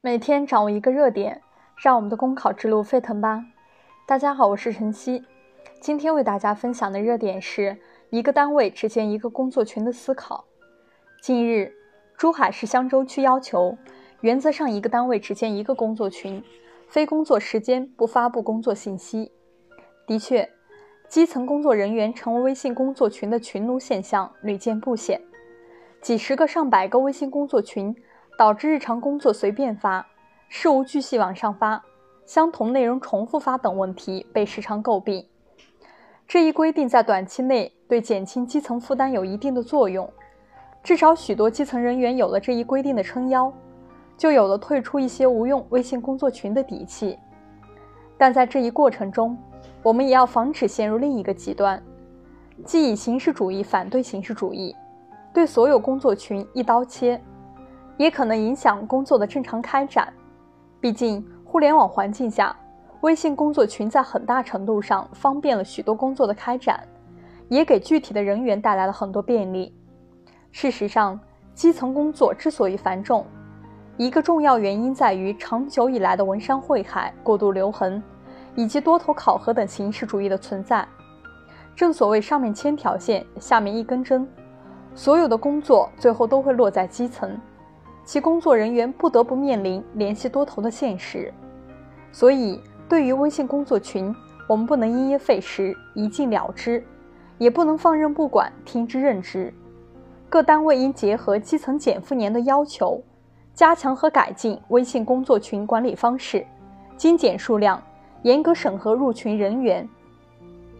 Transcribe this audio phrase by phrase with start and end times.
[0.00, 1.42] 每天掌握一个热点，
[1.74, 3.44] 让我们的公考之路沸腾吧！
[4.06, 5.24] 大家好，我是晨曦，
[5.80, 7.76] 今天为大家分享的热点是
[8.10, 10.44] 一个单位只建一个工作群的思考。
[11.20, 11.74] 近日，
[12.16, 13.76] 珠海市香洲区要求，
[14.20, 16.40] 原则上一个单位只建一个工作群，
[16.86, 19.32] 非工作时间不发布工作信息。
[20.06, 20.48] 的确，
[21.08, 25.20] 基层工作人员成为微信工作群的群奴现象屡见不鲜。
[26.00, 27.96] 几十个、上百个微信工作群，
[28.38, 30.06] 导致日常工作随便发、
[30.48, 31.82] 事无巨细往上发、
[32.24, 35.26] 相同内容重复发等问题被时常诟病。
[36.28, 40.08] 这一规定在短期内对减轻基层负担有一定的作用，
[40.84, 43.52] 至少许多基层人员有了这一规定的撑腰，
[44.16, 47.18] 就有了退出一些无用微信工作群的底气。
[48.16, 49.36] 但在这一过程中，
[49.82, 51.82] 我们也要防止陷入另一个极端，
[52.64, 54.76] 即以形式主义反对形式主义。
[55.34, 57.20] 对所有工作群一刀切，
[57.98, 60.10] 也可能影响工作的正常开展。
[60.80, 62.56] 毕竟，互联网环境下，
[63.02, 66.80] 微信工作群在很大程度上方便了许多工作的开展，
[67.48, 69.74] 也给具体的人员带来了很多便利。
[70.50, 71.18] 事实上，
[71.52, 73.26] 基层工作之所以繁重，
[73.96, 78.02] 一个重要原因在于长久以来的文山会海、过度留痕，
[78.54, 80.86] 以及多头考核等形式主义的存在。
[81.74, 84.26] 正所谓上面千条线，下面一根针。
[84.94, 87.38] 所有的工作最后都会落在基层，
[88.08, 91.30] 其工作人员不得不面临联系多头的现实。
[92.10, 96.82] 所以，对于微信工作群，我们不能因噎废食、一禁了之，
[97.36, 99.52] 也不能放任不管、听之任之。
[100.30, 102.98] 各单位应结合基层减负年的要求，
[103.52, 106.46] 加强和改进微信工作群管理方式，
[106.96, 107.78] 精简数量，
[108.22, 109.86] 严格审核入群人员，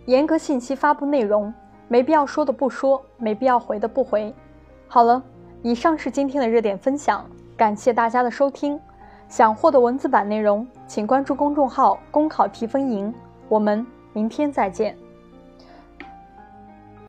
[0.07, 1.53] 严格信息发布内容。
[1.89, 4.35] 没必要说的不说，没必要回的不回。
[4.87, 5.23] 好了，
[5.63, 7.25] 以上是今天的热点分享，
[7.57, 8.79] 感谢大家的收听。
[9.29, 13.13] 想获得文字版内容，请关注公众号“公考提分营”。
[13.49, 14.97] 我们明天再见。